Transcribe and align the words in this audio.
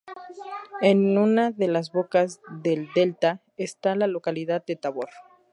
En 0.81 1.19
una 1.19 1.51
de 1.51 1.67
las 1.67 1.91
bocas 1.91 2.41
del 2.63 2.89
delta 2.95 3.43
está 3.57 3.93
la 3.93 4.07
localidad 4.07 4.65
de 4.65 4.75
Tabor. 4.75 5.09